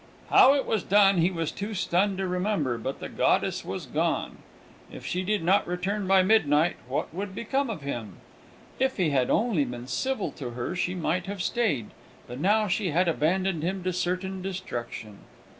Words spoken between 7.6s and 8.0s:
of